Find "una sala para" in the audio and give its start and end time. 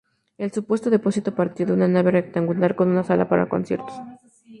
2.89-3.47